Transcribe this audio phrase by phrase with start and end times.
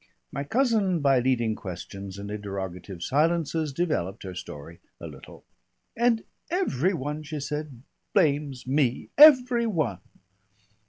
[0.31, 5.45] My cousin by leading questions and interrogative silences developed her story a little.
[5.95, 9.09] "And every one," she said, "blames me.
[9.15, 9.99] Every one."